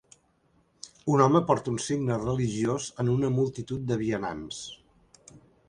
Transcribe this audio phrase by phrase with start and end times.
[1.15, 4.67] Un home porta un signe religiós en una multitud de vianants